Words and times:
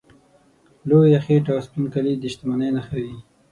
لویه 0.87 1.19
خېټه 1.25 1.51
او 1.55 1.61
سپین 1.65 1.85
کالي 1.93 2.13
د 2.17 2.23
شتمنۍ 2.33 2.69
نښې 2.75 2.99
وې. 3.05 3.15